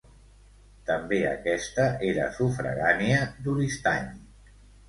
[0.89, 4.13] També aquesta era sufragània d'Oristany.